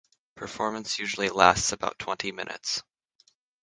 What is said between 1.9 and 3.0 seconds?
twenty minutes.